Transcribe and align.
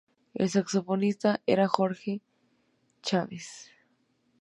El 0.33 0.49
saxofonista 0.49 1.41
era 1.45 1.67
Jorge 1.67 2.23
Chávez. 3.03 3.69